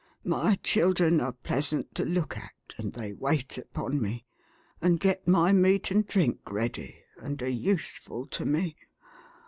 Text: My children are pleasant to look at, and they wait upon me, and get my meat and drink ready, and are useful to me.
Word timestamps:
My 0.25 0.55
children 0.63 1.21
are 1.21 1.31
pleasant 1.33 1.93
to 1.93 2.03
look 2.05 2.35
at, 2.35 2.53
and 2.77 2.93
they 2.93 3.13
wait 3.13 3.59
upon 3.59 4.01
me, 4.01 4.25
and 4.81 4.99
get 4.99 5.27
my 5.27 5.51
meat 5.53 5.91
and 5.91 6.07
drink 6.07 6.39
ready, 6.51 7.03
and 7.21 7.39
are 7.43 7.47
useful 7.47 8.25
to 8.25 8.43
me. 8.43 8.77